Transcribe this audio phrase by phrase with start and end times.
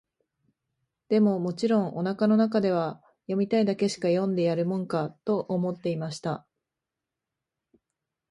[1.09, 6.47] でも、もちろん、お腹の中では、読みたいだけしか読んでやるもんか、と思っていました。